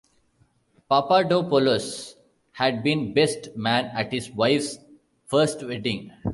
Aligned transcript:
Papadopoulos 0.89 2.15
had 2.53 2.81
been 2.81 3.13
best 3.13 3.49
man 3.55 3.85
at 3.95 4.11
his 4.11 4.31
wife's 4.31 4.79
first 5.27 5.61
wedding. 5.63 6.11